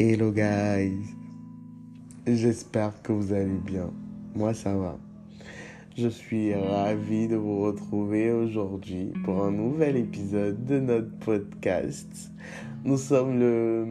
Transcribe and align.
Hello 0.00 0.30
guys, 0.30 0.94
j'espère 2.24 3.02
que 3.02 3.10
vous 3.10 3.32
allez 3.32 3.58
bien. 3.66 3.90
Moi 4.36 4.54
ça 4.54 4.72
va. 4.76 4.96
Je 5.96 6.06
suis 6.06 6.54
ravi 6.54 7.26
de 7.26 7.34
vous 7.34 7.62
retrouver 7.62 8.30
aujourd'hui 8.30 9.12
pour 9.24 9.42
un 9.42 9.50
nouvel 9.50 9.96
épisode 9.96 10.64
de 10.66 10.78
notre 10.78 11.10
podcast. 11.18 12.30
Nous 12.84 12.96
sommes 12.96 13.40
le 13.40 13.84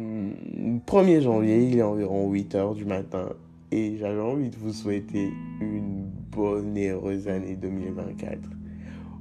1er 0.87 1.23
janvier, 1.23 1.71
il 1.71 1.79
est 1.79 1.83
environ 1.83 2.31
8 2.31 2.55
heures 2.55 2.73
du 2.73 2.85
matin 2.85 3.33
et 3.73 3.97
j'avais 3.97 4.21
envie 4.21 4.49
de 4.49 4.55
vous 4.55 4.71
souhaiter 4.71 5.29
une 5.59 6.05
bonne 6.31 6.77
et 6.77 6.91
heureuse 6.91 7.27
année 7.27 7.57
2024. 7.57 8.39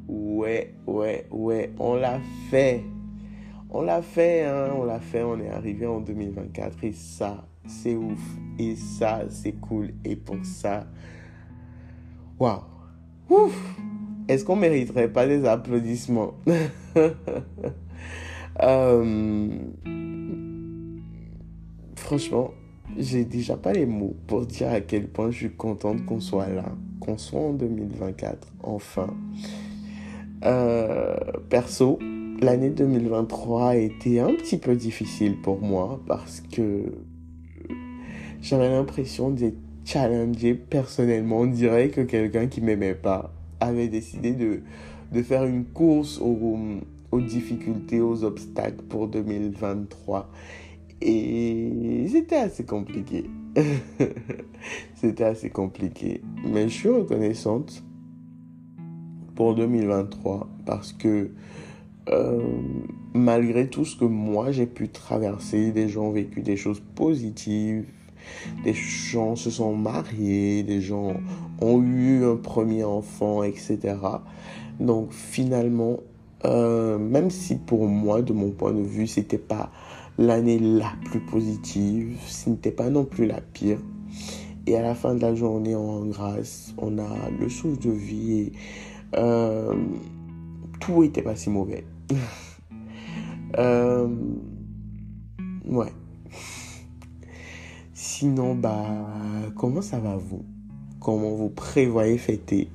Ouais, 0.06 0.72
ouais, 0.86 1.26
ouais, 1.32 1.72
on 1.80 1.96
l'a 1.96 2.20
fait. 2.48 2.84
On 3.70 3.82
l'a 3.82 4.02
fait, 4.02 4.44
hein, 4.44 4.70
on 4.76 4.84
l'a 4.84 5.00
fait, 5.00 5.22
on 5.22 5.38
est 5.40 5.50
arrivé 5.50 5.86
en 5.86 6.00
2024 6.00 6.84
et 6.84 6.92
ça, 6.92 7.46
c'est 7.66 7.96
ouf. 7.96 8.20
Et 8.58 8.76
ça, 8.76 9.22
c'est 9.28 9.52
cool. 9.52 9.92
Et 10.04 10.16
pour 10.16 10.44
ça, 10.44 10.86
waouh. 12.38 12.60
Ouf. 13.28 13.76
Est-ce 14.28 14.44
qu'on 14.44 14.56
mériterait 14.56 15.12
pas 15.12 15.26
des 15.26 15.44
applaudissements? 15.44 16.34
Euh, 18.62 19.50
Franchement, 22.06 22.52
j'ai 22.96 23.24
déjà 23.24 23.56
pas 23.56 23.72
les 23.72 23.84
mots 23.84 24.14
pour 24.28 24.46
dire 24.46 24.70
à 24.70 24.80
quel 24.80 25.08
point 25.08 25.32
je 25.32 25.38
suis 25.38 25.50
contente 25.50 26.06
qu'on 26.06 26.20
soit 26.20 26.48
là, 26.48 26.66
qu'on 27.00 27.18
soit 27.18 27.40
en 27.40 27.52
2024, 27.52 28.46
enfin. 28.62 29.08
Euh, 30.44 31.16
perso, 31.48 31.98
l'année 32.40 32.70
2023 32.70 33.68
a 33.70 33.76
été 33.76 34.20
un 34.20 34.34
petit 34.34 34.58
peu 34.58 34.74
difficile 34.74 35.36
pour 35.40 35.60
moi 35.60 36.00
parce 36.06 36.40
que 36.40 36.84
j'avais 38.40 38.70
l'impression 38.70 39.30
d'être 39.30 39.58
challengé 39.84 40.54
personnellement. 40.54 41.40
On 41.40 41.46
dirait 41.46 41.88
que 41.88 42.00
quelqu'un 42.00 42.46
qui 42.46 42.60
m'aimait 42.60 42.94
pas 42.94 43.32
avait 43.60 43.88
décidé 43.88 44.32
de, 44.32 44.62
de 45.12 45.22
faire 45.22 45.44
une 45.44 45.64
course 45.64 46.20
aux, 46.20 46.58
aux 47.12 47.20
difficultés, 47.20 48.00
aux 48.00 48.24
obstacles 48.24 48.84
pour 48.88 49.08
2023. 49.08 50.30
Et 51.00 52.06
c'était 52.10 52.36
assez 52.36 52.64
compliqué. 52.64 53.30
c'était 54.94 55.24
assez 55.24 55.50
compliqué. 55.50 56.22
Mais 56.44 56.68
je 56.68 56.74
suis 56.74 56.88
reconnaissante 56.88 57.84
pour 59.34 59.54
2023 59.54 60.48
parce 60.64 60.92
que 60.92 61.30
euh, 62.08 62.40
malgré 63.14 63.68
tout 63.68 63.84
ce 63.84 63.96
que 63.96 64.04
moi 64.04 64.52
j'ai 64.52 64.66
pu 64.66 64.88
traverser, 64.88 65.72
des 65.72 65.88
gens 65.88 66.04
ont 66.04 66.12
vécu 66.12 66.42
des 66.42 66.56
choses 66.56 66.82
positives, 66.94 67.86
des 68.64 68.74
gens 68.74 69.36
se 69.36 69.50
sont 69.50 69.74
mariés, 69.74 70.62
des 70.62 70.80
gens 70.80 71.14
ont 71.60 71.82
eu 71.82 72.24
un 72.24 72.36
premier 72.36 72.84
enfant, 72.84 73.42
etc. 73.42 73.96
Donc 74.78 75.12
finalement, 75.12 75.98
euh, 76.44 76.98
même 76.98 77.30
si 77.30 77.56
pour 77.56 77.86
moi, 77.86 78.22
de 78.22 78.32
mon 78.32 78.50
point 78.50 78.72
de 78.72 78.82
vue, 78.82 79.06
c'était 79.06 79.38
pas 79.38 79.70
l'année 80.18 80.58
la 80.58 80.92
plus 81.04 81.20
positive, 81.20 82.16
ce 82.26 82.50
n'était 82.50 82.70
pas 82.70 82.90
non 82.90 83.04
plus 83.04 83.26
la 83.26 83.40
pire. 83.40 83.78
Et 84.66 84.76
à 84.76 84.82
la 84.82 84.94
fin 84.94 85.14
de 85.14 85.20
la 85.20 85.34
journée, 85.34 85.74
en 85.74 86.04
grâce, 86.06 86.74
on 86.78 86.98
a 86.98 87.30
le 87.38 87.48
souffle 87.48 87.78
de 87.80 87.90
vie 87.90 88.40
et 88.40 88.52
euh, 89.16 89.74
tout 90.80 91.04
était 91.04 91.22
pas 91.22 91.36
si 91.36 91.50
mauvais. 91.50 91.84
euh, 93.58 94.08
ouais. 95.66 95.92
Sinon, 97.94 98.54
bah, 98.54 98.86
comment 99.56 99.82
ça 99.82 99.98
va 99.98 100.16
vous? 100.16 100.44
Comment 101.00 101.34
vous 101.34 101.50
prévoyez 101.50 102.18
fêter? 102.18 102.68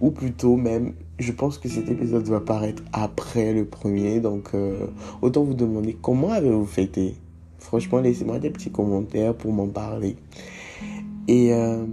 Ou 0.00 0.10
plutôt 0.10 0.56
même, 0.56 0.94
je 1.18 1.32
pense 1.32 1.58
que 1.58 1.68
cet 1.68 1.88
épisode 1.90 2.26
va 2.26 2.40
paraître 2.40 2.82
après 2.92 3.52
le 3.52 3.64
premier, 3.64 4.20
donc 4.20 4.50
euh, 4.54 4.86
autant 5.22 5.44
vous 5.44 5.54
demander 5.54 5.96
comment 6.00 6.32
avez-vous 6.32 6.66
fêté? 6.66 7.14
Franchement, 7.58 8.00
laissez-moi 8.00 8.38
des 8.38 8.50
petits 8.50 8.70
commentaires 8.70 9.34
pour 9.34 9.52
m'en 9.52 9.68
parler. 9.68 10.16
Et 11.28 11.52
euh, 11.54 11.84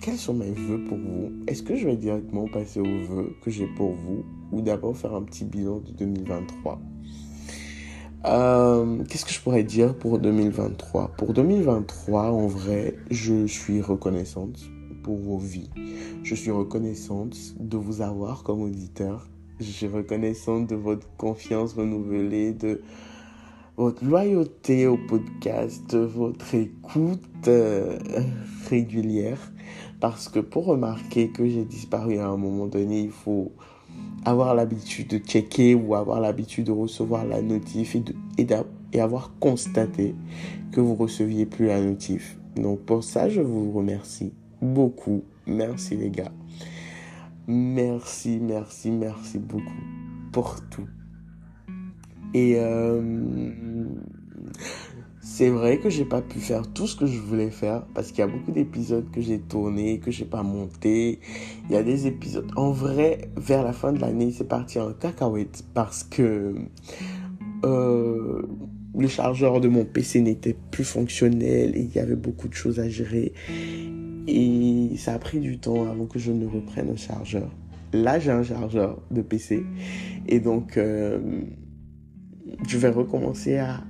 quels 0.00 0.18
sont 0.18 0.34
mes 0.34 0.50
vœux 0.50 0.84
pour 0.88 0.98
vous? 0.98 1.32
Est-ce 1.46 1.62
que 1.62 1.76
je 1.76 1.86
vais 1.86 1.96
directement 1.96 2.46
passer 2.46 2.80
aux 2.80 3.04
vœux 3.04 3.34
que 3.42 3.50
j'ai 3.50 3.66
pour 3.66 3.92
vous 3.92 4.24
ou 4.52 4.60
d'abord 4.60 4.96
faire 4.96 5.14
un 5.14 5.22
petit 5.22 5.44
bilan 5.44 5.80
de 5.80 5.92
2023 5.92 6.80
euh, 8.26 9.04
Qu'est-ce 9.08 9.24
que 9.24 9.32
je 9.32 9.40
pourrais 9.40 9.64
dire 9.64 9.96
pour 9.96 10.18
2023 10.18 11.12
Pour 11.16 11.32
2023, 11.32 12.30
en 12.30 12.46
vrai, 12.46 12.96
je 13.10 13.46
suis 13.46 13.80
reconnaissante 13.80 14.58
pour 15.02 15.18
vos 15.18 15.38
vies. 15.38 15.70
Je 16.22 16.34
suis 16.34 16.50
reconnaissante 16.50 17.36
de 17.58 17.76
vous 17.76 18.00
avoir 18.00 18.42
comme 18.42 18.62
auditeur. 18.62 19.28
Je 19.60 19.70
suis 19.70 19.86
reconnaissante 19.86 20.68
de 20.68 20.74
votre 20.74 21.08
confiance 21.16 21.74
renouvelée, 21.74 22.52
votre 23.76 24.04
loyauté 24.04 24.86
au 24.86 24.96
podcast, 24.96 25.94
votre 25.94 26.54
écoute 26.54 27.48
euh, 27.48 27.98
régulière. 28.70 29.52
Parce 30.00 30.28
que 30.28 30.40
pour 30.40 30.66
remarquer 30.66 31.28
que 31.28 31.46
j'ai 31.46 31.64
disparu 31.64 32.18
à 32.18 32.28
un 32.28 32.36
moment 32.36 32.66
donné, 32.66 33.02
il 33.02 33.10
faut 33.10 33.52
avoir 34.24 34.54
l'habitude 34.54 35.08
de 35.08 35.18
checker 35.18 35.74
ou 35.74 35.94
avoir 35.94 36.20
l'habitude 36.20 36.66
de 36.66 36.72
recevoir 36.72 37.24
la 37.24 37.42
notif 37.42 37.94
et, 37.94 38.00
de, 38.00 38.14
et, 38.92 39.00
avoir 39.00 39.32
constaté 39.38 40.14
que 40.72 40.80
vous 40.80 40.94
receviez 40.94 41.46
plus 41.46 41.66
la 41.66 41.80
notif. 41.80 42.38
Donc 42.56 42.80
pour 42.80 43.04
ça, 43.04 43.28
je 43.28 43.40
vous 43.40 43.72
remercie 43.72 44.32
beaucoup. 44.60 45.22
Merci 45.46 45.96
les 45.96 46.10
gars. 46.10 46.32
Merci, 47.46 48.38
merci, 48.40 48.90
merci 48.90 49.38
beaucoup 49.38 49.72
pour 50.32 50.56
tout. 50.68 50.88
Et 52.36 52.56
euh, 52.58 53.00
c'est 55.22 55.48
vrai 55.48 55.78
que 55.78 55.88
j'ai 55.88 56.04
pas 56.04 56.20
pu 56.20 56.38
faire 56.38 56.70
tout 56.70 56.86
ce 56.86 56.94
que 56.94 57.06
je 57.06 57.18
voulais 57.18 57.50
faire 57.50 57.86
parce 57.94 58.08
qu'il 58.08 58.18
y 58.18 58.22
a 58.22 58.26
beaucoup 58.26 58.52
d'épisodes 58.52 59.10
que 59.10 59.22
j'ai 59.22 59.38
tournés, 59.38 60.00
que 60.00 60.10
j'ai 60.10 60.26
pas 60.26 60.42
monté. 60.42 61.18
Il 61.64 61.72
y 61.72 61.76
a 61.76 61.82
des 61.82 62.06
épisodes. 62.06 62.46
En 62.54 62.72
vrai, 62.72 63.30
vers 63.38 63.64
la 63.64 63.72
fin 63.72 63.90
de 63.90 64.02
l'année, 64.02 64.32
c'est 64.32 64.48
parti 64.48 64.78
en 64.78 64.92
cacahuète 64.92 65.64
parce 65.72 66.04
que 66.04 66.56
euh, 67.64 68.42
le 68.94 69.08
chargeur 69.08 69.62
de 69.62 69.68
mon 69.68 69.86
PC 69.86 70.20
n'était 70.20 70.56
plus 70.70 70.84
fonctionnel 70.84 71.74
et 71.74 71.80
il 71.80 71.96
y 71.96 72.00
avait 72.00 72.16
beaucoup 72.16 72.48
de 72.48 72.54
choses 72.54 72.80
à 72.80 72.90
gérer. 72.90 73.32
Et 74.28 74.90
ça 74.98 75.14
a 75.14 75.18
pris 75.18 75.40
du 75.40 75.58
temps 75.58 75.90
avant 75.90 76.04
que 76.04 76.18
je 76.18 76.32
ne 76.32 76.44
reprenne 76.44 76.90
un 76.90 76.96
chargeur. 76.96 77.50
Là, 77.94 78.18
j'ai 78.18 78.30
un 78.30 78.42
chargeur 78.42 79.00
de 79.10 79.22
PC 79.22 79.64
et 80.28 80.38
donc 80.38 80.76
euh, 80.76 81.46
je 82.66 82.78
vais 82.78 82.90
recommencer 82.90 83.56
à 83.56 83.82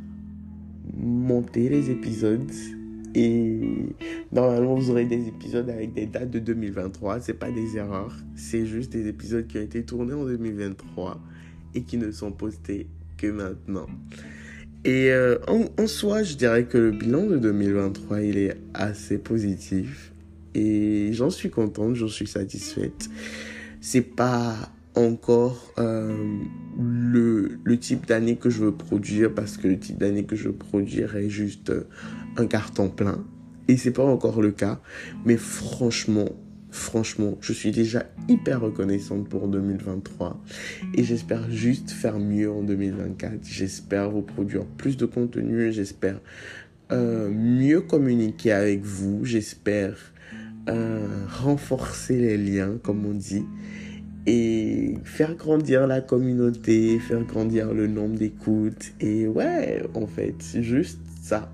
monter 0.96 1.68
les 1.68 1.90
épisodes. 1.90 2.50
Et 3.14 3.60
normalement 4.30 4.74
vous 4.74 4.90
aurez 4.90 5.06
des 5.06 5.28
épisodes 5.28 5.70
avec 5.70 5.94
des 5.94 6.04
dates 6.04 6.30
de 6.30 6.38
2023 6.38 7.20
c'est 7.20 7.34
pas 7.34 7.50
des 7.50 7.76
erreurs. 7.76 8.14
C'est 8.34 8.66
juste 8.66 8.92
des 8.92 9.08
épisodes 9.08 9.46
qui 9.46 9.58
ont 9.58 9.62
été 9.62 9.82
tournés 9.84 10.12
en 10.12 10.24
2023 10.24 11.18
et 11.74 11.82
qui 11.82 11.96
ne 11.96 12.10
sont 12.10 12.32
postés 12.32 12.88
que 13.16 13.28
maintenant. 13.28 13.86
Et 14.84 15.10
euh, 15.10 15.38
en, 15.48 15.64
en, 15.82 15.86
soi 15.86 16.22
je 16.24 16.34
dirais 16.36 16.66
que 16.66 16.76
le 16.76 16.90
bilan 16.90 17.26
de 17.26 17.38
2023 17.38 18.20
il 18.20 18.36
est 18.36 18.56
assez 18.74 19.16
positif. 19.16 20.12
Et 20.54 21.10
j'en 21.12 21.30
suis 21.30 21.48
contente 21.48 21.94
j'en 21.94 22.08
suis 22.08 22.26
satisfaite. 22.26 23.08
C'est 23.80 24.14
pas 24.14 24.70
encore 24.96 25.72
euh, 25.78 26.38
le, 26.78 27.78
type 27.78 28.06
d'année 28.06 28.36
que 28.36 28.50
je 28.50 28.64
veux 28.64 28.72
produire 28.72 29.32
parce 29.34 29.56
que 29.56 29.68
le 29.68 29.78
type 29.78 29.98
d'année 29.98 30.24
que 30.24 30.34
je 30.34 30.48
veux 30.48 30.54
produire 30.54 31.16
est 31.16 31.28
juste 31.28 31.72
un 32.36 32.46
carton 32.46 32.88
plein. 32.88 33.24
Et 33.68 33.76
c'est 33.76 33.92
pas 33.92 34.04
encore 34.04 34.40
le 34.40 34.52
cas. 34.52 34.80
Mais 35.24 35.36
franchement, 35.36 36.28
franchement, 36.70 37.36
je 37.40 37.52
suis 37.52 37.70
déjà 37.70 38.06
hyper 38.28 38.60
reconnaissante 38.60 39.28
pour 39.28 39.48
2023. 39.48 40.42
Et 40.94 41.04
j'espère 41.04 41.50
juste 41.50 41.90
faire 41.90 42.18
mieux 42.18 42.50
en 42.50 42.62
2024. 42.62 43.40
J'espère 43.42 44.10
vous 44.10 44.22
produire 44.22 44.64
plus 44.64 44.96
de 44.96 45.06
contenu. 45.06 45.72
J'espère 45.72 46.20
euh, 46.92 47.30
mieux 47.30 47.80
communiquer 47.80 48.52
avec 48.52 48.82
vous. 48.82 49.24
J'espère 49.24 49.96
euh, 50.68 51.26
renforcer 51.28 52.18
les 52.18 52.38
liens, 52.38 52.78
comme 52.82 53.04
on 53.06 53.14
dit 53.14 53.44
et 54.26 54.94
faire 55.04 55.36
grandir 55.36 55.86
la 55.86 56.00
communauté, 56.00 56.98
faire 56.98 57.22
grandir 57.22 57.72
le 57.72 57.86
nombre 57.86 58.16
d'écoutes. 58.16 58.92
Et 59.00 59.26
ouais, 59.28 59.82
en 59.94 60.06
fait, 60.06 60.34
c'est 60.40 60.62
juste 60.62 60.98
ça. 61.22 61.52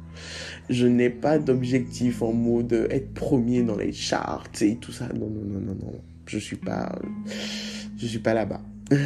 Je 0.71 0.87
n'ai 0.87 1.11
pas 1.11 1.39
d'objectif 1.39 2.23
en 2.23 2.33
mode 2.33 2.73
être 2.91 3.13
premier 3.13 3.63
dans 3.63 3.77
les 3.77 3.93
charts 3.93 4.49
et 4.61 4.77
tout 4.77 4.93
ça. 4.93 5.09
Non, 5.13 5.29
non, 5.29 5.45
non, 5.45 5.61
non, 5.61 5.75
non. 5.75 5.93
Je 6.27 6.39
suis 6.39 6.57
pas, 6.57 6.99
je 7.99 8.07
suis 8.07 8.21
pas 8.21 8.33
là-bas. 8.33 8.63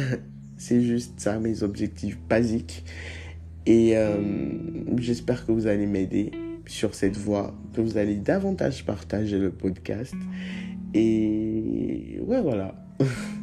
c'est 0.57 0.81
juste 0.81 1.19
ça, 1.19 1.39
mes 1.39 1.63
objectifs 1.63 2.17
basiques. 2.29 2.85
Et 3.65 3.97
euh, 3.97 4.17
j'espère 4.97 5.45
que 5.45 5.51
vous 5.51 5.67
allez 5.67 5.87
m'aider 5.87 6.31
sur 6.67 6.95
cette 6.95 7.17
voie, 7.17 7.53
que 7.73 7.81
vous 7.81 7.97
allez 7.97 8.15
davantage 8.15 8.85
partager 8.85 9.39
le 9.39 9.51
podcast. 9.51 10.15
Et 10.93 12.19
ouais, 12.25 12.41
voilà. 12.41 12.75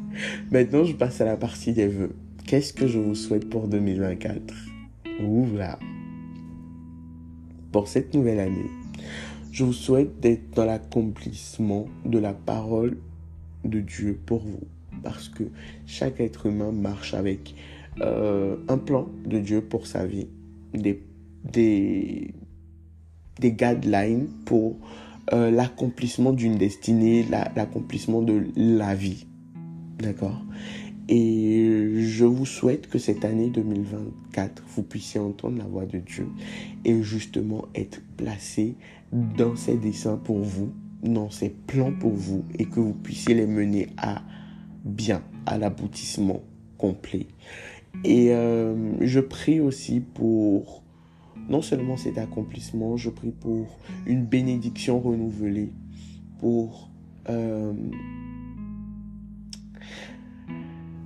Maintenant, 0.55 0.85
je 0.85 0.93
passe 0.93 1.21
à 1.21 1.25
la 1.25 1.37
partie 1.37 1.73
des 1.73 1.89
vœux. 1.89 2.15
Qu'est-ce 2.47 2.73
que 2.73 2.87
je 2.87 3.01
vous 3.01 3.17
souhaite 3.17 3.51
pour 3.51 3.67
2024 3.67 4.55
Oula 5.27 5.81
Pour 7.73 7.89
cette 7.89 8.15
nouvelle 8.15 8.39
année, 8.39 8.71
je 9.51 9.65
vous 9.65 9.73
souhaite 9.73 10.21
d'être 10.21 10.53
dans 10.55 10.65
l'accomplissement 10.65 11.87
de 12.05 12.21
la 12.21 12.35
parole 12.35 12.99
de 13.65 13.81
Dieu 13.81 14.17
pour 14.27 14.43
vous. 14.43 14.61
Parce 15.03 15.29
que 15.29 15.43
chaque 15.87 16.21
être 16.21 16.47
humain 16.47 16.71
marche 16.71 17.15
avec 17.15 17.57
euh, 18.01 18.55
un 18.69 18.79
plan 18.79 19.09
de 19.27 19.41
Dieu 19.41 19.61
pour 19.61 19.89
sa 19.89 20.07
vie. 20.07 20.29
Des, 20.73 21.03
des, 21.43 22.33
des 23.41 23.51
guidelines 23.51 24.29
pour 24.45 24.77
euh, 25.33 25.51
l'accomplissement 25.51 26.33
d'une 26.33 26.59
destinée, 26.59 27.27
l'accomplissement 27.57 28.23
de 28.23 28.47
la 28.55 28.95
vie. 28.95 29.27
D'accord 30.05 30.45
Et 31.09 31.95
je 31.97 32.27
vous 32.27 32.45
souhaite 32.45 32.89
que 32.91 32.99
cette 32.99 33.25
année 33.25 33.49
2024, 33.49 34.63
vous 34.77 34.83
puissiez 34.83 35.19
entendre 35.19 35.57
la 35.57 35.65
voix 35.65 35.87
de 35.87 35.99
Dieu 35.99 36.29
et 36.85 37.03
justement 37.03 37.65
être 37.75 38.03
placé 38.19 38.75
dans 39.13 39.57
ses 39.57 39.77
desseins 39.77 40.19
pour 40.19 40.41
vous, 40.41 40.75
dans 41.03 41.31
ses 41.31 41.49
plans 41.49 41.93
pour 41.93 42.13
vous 42.13 42.45
et 42.59 42.67
que 42.67 42.81
vous 42.81 42.93
puissiez 42.93 43.35
les 43.35 43.47
mener 43.47 43.89
à 43.97 44.21
bien, 44.85 45.23
à 45.47 45.57
l'aboutissement 45.57 46.43
complet. 46.77 47.27
Et 48.05 48.33
euh, 48.33 48.75
je 49.01 49.21
prie 49.21 49.61
aussi 49.61 50.01
pour 50.01 50.83
non 51.49 51.63
seulement 51.63 51.97
cet 51.97 52.19
accomplissement, 52.19 52.99
je 52.99 53.09
prie 53.09 53.33
pour 53.33 53.79
une 54.07 54.27
bénédiction 54.27 55.01
renouvelée, 55.01 55.73
pour... 56.41 56.91
Euh, 57.31 57.73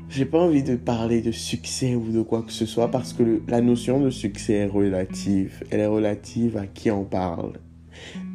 j'ai 0.09 0.25
pas 0.25 0.39
envie 0.39 0.63
de 0.63 0.77
parler 0.77 1.21
de 1.21 1.33
succès 1.33 1.95
ou 1.95 2.11
de 2.11 2.23
quoi 2.23 2.43
que 2.43 2.53
ce 2.53 2.65
soit 2.67 2.91
parce 2.91 3.13
que 3.13 3.43
la 3.47 3.61
notion 3.61 4.01
de 4.01 4.11
succès 4.11 4.55
est 4.55 4.67
relative. 4.67 5.63
Elle 5.71 5.81
est 5.81 5.87
relative 5.87 6.57
à 6.57 6.67
qui 6.67 6.91
en 6.91 7.05
parle. 7.05 7.53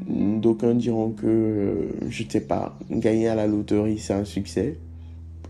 D'aucuns 0.07 0.75
diront 0.75 1.11
que, 1.11 1.89
je 2.09 2.23
ne 2.23 2.29
sais 2.29 2.41
pas, 2.41 2.77
gagner 2.91 3.27
à 3.27 3.35
la 3.35 3.47
loterie 3.47 3.97
c'est 3.97 4.13
un 4.13 4.25
succès. 4.25 4.77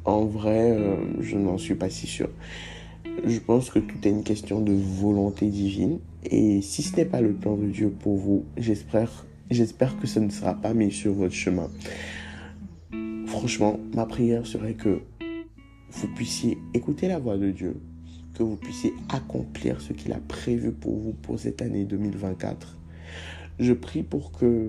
En 0.06 0.26
vrai, 0.26 0.72
euh, 0.72 0.96
je 1.22 1.38
n'en 1.38 1.58
suis 1.58 1.76
pas 1.76 1.90
si 1.90 2.08
sûr. 2.08 2.30
Je 3.26 3.40
pense 3.40 3.70
que 3.70 3.80
tout 3.80 3.96
est 4.04 4.10
une 4.10 4.24
question 4.24 4.62
de 4.62 4.74
volonté 4.74 5.48
divine. 5.48 6.00
Et 6.26 6.62
si 6.62 6.84
ce 6.84 6.96
n'est 6.96 7.06
pas 7.06 7.22
le 7.22 7.34
plan 7.34 7.56
de 7.56 7.68
Dieu 7.68 7.90
pour 7.90 8.16
vous, 8.16 8.46
j'espère, 8.58 9.26
j'espère 9.50 9.98
que 10.00 10.08
ce 10.08 10.20
ne 10.20 10.30
sera 10.30 10.54
pas 10.54 10.74
mis 10.74 10.92
sur 10.92 11.14
votre 11.14 11.34
chemin. 11.34 11.70
Franchement, 13.28 13.80
ma 13.96 14.06
prière 14.06 14.46
serait 14.46 14.74
que 14.74 15.02
vous 15.96 16.08
puissiez 16.08 16.58
écouter 16.74 17.08
la 17.08 17.20
voix 17.20 17.38
de 17.38 17.52
Dieu, 17.52 17.80
que 18.34 18.44
vous 18.44 18.56
puissiez 18.56 18.94
accomplir 19.10 19.82
ce 19.82 19.94
qu'il 19.94 20.12
a 20.14 20.20
prévu 20.28 20.72
pour 20.72 20.98
vous 20.98 21.14
pour 21.14 21.40
cette 21.40 21.62
année 21.62 21.86
2024. 21.86 22.78
Je 23.60 23.74
prie 23.74 24.04
pour 24.04 24.32
que 24.32 24.68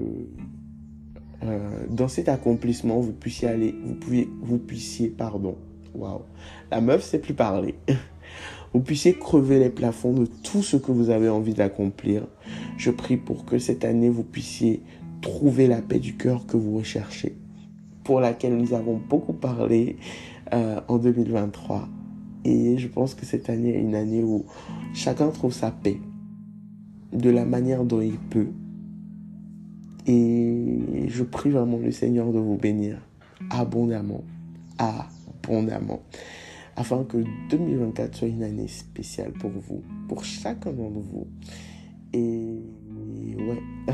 euh, 1.42 1.86
dans 1.90 2.08
cet 2.08 2.28
accomplissement, 2.28 3.00
vous 3.00 3.12
puissiez 3.12 3.48
aller, 3.48 3.74
vous, 3.84 3.94
pouvez, 3.94 4.28
vous 4.42 4.58
puissiez, 4.58 5.08
pardon, 5.08 5.56
waouh, 5.94 6.22
la 6.70 6.80
meuf 6.80 7.02
sait 7.02 7.18
plus 7.18 7.34
parler. 7.34 7.74
vous 8.72 8.80
puissiez 8.80 9.14
crever 9.14 9.58
les 9.58 9.70
plafonds 9.70 10.12
de 10.12 10.26
tout 10.26 10.62
ce 10.62 10.76
que 10.76 10.92
vous 10.92 11.10
avez 11.10 11.28
envie 11.28 11.54
d'accomplir. 11.54 12.26
Je 12.76 12.90
prie 12.90 13.16
pour 13.16 13.44
que 13.44 13.58
cette 13.58 13.84
année, 13.84 14.08
vous 14.08 14.24
puissiez 14.24 14.82
trouver 15.20 15.66
la 15.66 15.80
paix 15.80 15.98
du 15.98 16.16
cœur 16.16 16.46
que 16.46 16.56
vous 16.56 16.76
recherchez, 16.76 17.34
pour 18.04 18.20
laquelle 18.20 18.56
nous 18.56 18.74
avons 18.74 18.96
beaucoup 18.96 19.32
parlé 19.32 19.96
euh, 20.52 20.80
en 20.88 20.98
2023. 20.98 21.88
Et 22.44 22.76
je 22.76 22.88
pense 22.88 23.14
que 23.14 23.24
cette 23.24 23.48
année 23.48 23.74
est 23.74 23.80
une 23.80 23.94
année 23.94 24.22
où 24.22 24.44
chacun 24.92 25.28
trouve 25.28 25.52
sa 25.52 25.70
paix 25.70 25.98
de 27.12 27.30
la 27.30 27.44
manière 27.44 27.84
dont 27.84 28.00
il 28.00 28.18
peut. 28.18 28.48
Et 30.06 31.08
je 31.08 31.22
prie 31.22 31.50
vraiment 31.50 31.78
le 31.78 31.90
Seigneur 31.90 32.30
de 32.30 32.38
vous 32.38 32.56
bénir 32.56 32.98
abondamment, 33.50 34.22
abondamment 34.78 36.00
afin 36.76 37.04
que 37.04 37.18
2024 37.50 38.14
soit 38.14 38.28
une 38.28 38.42
année 38.42 38.68
spéciale 38.68 39.32
pour 39.32 39.50
vous, 39.50 39.82
pour 40.08 40.24
chacun 40.24 40.72
d'entre 40.72 41.00
vous. 41.00 41.26
Et 42.12 42.58
ouais, 43.36 43.62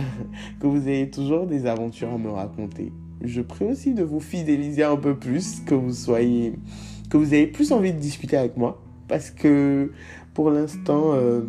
que 0.60 0.66
vous 0.66 0.88
ayez 0.88 1.10
toujours 1.10 1.46
des 1.46 1.66
aventures 1.66 2.10
à 2.10 2.18
me 2.18 2.30
raconter. 2.30 2.92
Je 3.22 3.42
prie 3.42 3.66
aussi 3.66 3.94
de 3.94 4.02
vous 4.02 4.20
fidéliser 4.20 4.82
un 4.82 4.96
peu 4.96 5.14
plus, 5.14 5.60
que 5.66 5.74
vous 5.74 5.92
soyez, 5.92 6.54
que 7.10 7.16
vous 7.16 7.34
ayez 7.34 7.46
plus 7.46 7.72
envie 7.72 7.92
de 7.92 7.98
discuter 7.98 8.36
avec 8.36 8.56
moi, 8.56 8.82
parce 9.08 9.30
que 9.30 9.92
pour 10.34 10.50
l'instant, 10.50 11.12
euh, 11.14 11.42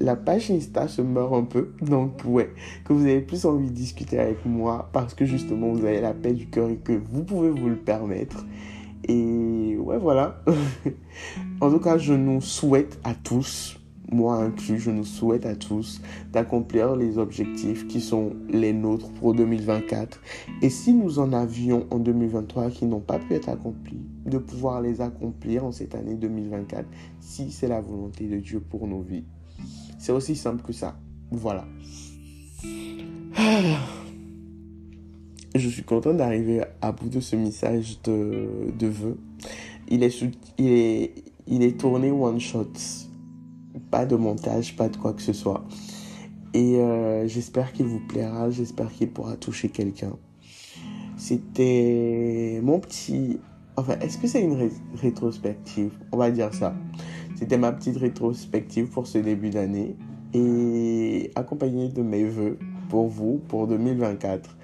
la 0.00 0.16
page 0.16 0.50
Insta 0.50 0.88
se 0.88 1.02
meurt 1.02 1.34
un 1.34 1.42
peu. 1.42 1.70
Donc, 1.82 2.22
ouais, 2.24 2.50
que 2.84 2.92
vous 2.92 3.02
avez 3.02 3.20
plus 3.20 3.44
envie 3.44 3.68
de 3.68 3.74
discuter 3.74 4.18
avec 4.18 4.44
moi 4.46 4.88
parce 4.92 5.14
que 5.14 5.24
justement, 5.24 5.72
vous 5.72 5.84
avez 5.84 6.00
la 6.00 6.14
paix 6.14 6.32
du 6.32 6.46
cœur 6.46 6.70
et 6.70 6.76
que 6.76 6.92
vous 6.92 7.24
pouvez 7.24 7.50
vous 7.50 7.68
le 7.68 7.76
permettre. 7.76 8.46
Et 9.04 9.76
ouais, 9.78 9.98
voilà. 9.98 10.42
en 11.60 11.70
tout 11.70 11.80
cas, 11.80 11.98
je 11.98 12.14
nous 12.14 12.40
souhaite 12.40 12.98
à 13.04 13.14
tous, 13.14 13.80
moi 14.10 14.36
inclus, 14.36 14.78
je 14.78 14.90
nous 14.90 15.04
souhaite 15.04 15.46
à 15.46 15.54
tous 15.54 16.00
d'accomplir 16.32 16.96
les 16.96 17.18
objectifs 17.18 17.86
qui 17.88 18.00
sont 18.00 18.32
les 18.48 18.72
nôtres 18.72 19.10
pour 19.12 19.34
2024. 19.34 20.20
Et 20.62 20.70
si 20.70 20.92
nous 20.92 21.18
en 21.18 21.32
avions 21.32 21.86
en 21.90 21.98
2023 21.98 22.70
qui 22.70 22.86
n'ont 22.86 23.00
pas 23.00 23.18
pu 23.18 23.34
être 23.34 23.48
accomplis, 23.48 24.00
de 24.24 24.38
pouvoir 24.38 24.80
les 24.80 25.00
accomplir 25.00 25.64
en 25.64 25.72
cette 25.72 25.94
année 25.94 26.14
2024, 26.14 26.86
si 27.20 27.50
c'est 27.50 27.68
la 27.68 27.80
volonté 27.80 28.26
de 28.26 28.38
Dieu 28.38 28.60
pour 28.60 28.86
nos 28.86 29.02
vies. 29.02 29.24
C'est 29.98 30.12
aussi 30.12 30.36
simple 30.36 30.62
que 30.62 30.72
ça. 30.72 30.98
Voilà. 31.30 31.66
Je 35.54 35.68
suis 35.68 35.82
content 35.82 36.14
d'arriver 36.14 36.62
à 36.80 36.92
bout 36.92 37.08
de 37.08 37.20
ce 37.20 37.36
message 37.36 38.00
de, 38.02 38.72
de 38.78 38.86
vœux. 38.86 39.18
Il 39.88 40.02
est, 40.02 40.22
il, 40.58 40.66
est, 40.66 41.14
il 41.46 41.62
est 41.62 41.78
tourné 41.78 42.10
one 42.10 42.38
shot. 42.38 42.72
Pas 43.90 44.06
de 44.06 44.16
montage, 44.16 44.76
pas 44.76 44.88
de 44.88 44.96
quoi 44.96 45.12
que 45.12 45.22
ce 45.22 45.32
soit. 45.32 45.64
Et 46.54 46.76
euh, 46.76 47.26
j'espère 47.28 47.72
qu'il 47.72 47.86
vous 47.86 48.00
plaira, 48.00 48.50
j'espère 48.50 48.90
qu'il 48.92 49.10
pourra 49.10 49.36
toucher 49.36 49.68
quelqu'un. 49.68 50.16
C'était 51.16 52.60
mon 52.62 52.80
petit... 52.80 53.40
Enfin, 53.76 53.98
est-ce 54.00 54.18
que 54.18 54.26
c'est 54.26 54.42
une 54.42 54.70
rétrospective? 54.96 55.92
On 56.12 56.16
va 56.16 56.30
dire 56.30 56.52
ça. 56.54 56.74
C'était 57.36 57.58
ma 57.58 57.72
petite 57.72 57.96
rétrospective 57.96 58.88
pour 58.88 59.06
ce 59.06 59.18
début 59.18 59.50
d'année 59.50 59.96
et 60.34 61.30
accompagné 61.36 61.88
de 61.88 62.02
mes 62.02 62.24
voeux 62.24 62.58
pour 62.88 63.08
vous 63.08 63.40
pour 63.48 63.66
2024. 63.66 64.56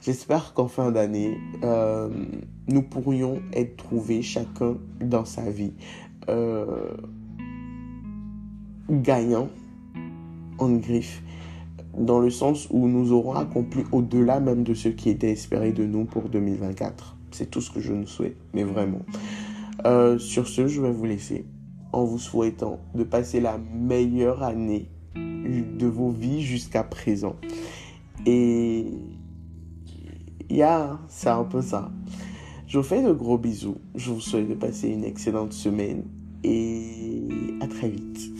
J'espère 0.00 0.54
qu'en 0.54 0.68
fin 0.68 0.90
d'année, 0.90 1.38
euh, 1.64 2.08
nous 2.68 2.82
pourrions 2.82 3.40
être 3.52 3.76
trouvés 3.76 4.22
chacun 4.22 4.78
dans 5.00 5.24
sa 5.24 5.50
vie 5.50 5.74
euh, 6.28 6.96
gagnant 8.90 9.48
en 10.58 10.70
griffe, 10.72 11.22
dans 11.96 12.20
le 12.20 12.30
sens 12.30 12.68
où 12.70 12.88
nous 12.88 13.12
aurons 13.12 13.34
accompli 13.34 13.84
au-delà 13.92 14.40
même 14.40 14.62
de 14.62 14.74
ce 14.74 14.88
qui 14.88 15.10
était 15.10 15.30
espéré 15.30 15.72
de 15.72 15.84
nous 15.84 16.04
pour 16.04 16.28
2024. 16.28 17.16
C'est 17.30 17.50
tout 17.50 17.60
ce 17.60 17.70
que 17.70 17.80
je 17.80 17.92
nous 17.92 18.06
souhaite, 18.06 18.36
mais 18.54 18.64
vraiment. 18.64 19.02
Euh, 19.84 20.18
sur 20.18 20.48
ce, 20.48 20.66
je 20.66 20.80
vais 20.80 20.90
vous 20.90 21.04
laisser 21.04 21.44
en 21.92 22.04
vous 22.04 22.18
souhaitant 22.18 22.80
de 22.94 23.04
passer 23.04 23.40
la 23.40 23.58
meilleure 23.58 24.42
année 24.42 24.88
de 25.14 25.86
vos 25.86 26.10
vies 26.10 26.42
jusqu'à 26.42 26.82
présent. 26.82 27.36
Et 28.26 28.86
yeah, 30.50 30.98
c'est 31.08 31.28
un 31.28 31.44
peu 31.44 31.62
ça. 31.62 31.90
Je 32.66 32.78
vous 32.78 32.84
fais 32.84 33.02
de 33.02 33.12
gros 33.12 33.38
bisous. 33.38 33.78
Je 33.94 34.10
vous 34.10 34.20
souhaite 34.20 34.48
de 34.48 34.54
passer 34.54 34.88
une 34.88 35.04
excellente 35.04 35.52
semaine 35.52 36.04
et 36.44 37.22
à 37.60 37.66
très 37.66 37.88
vite. 37.88 38.37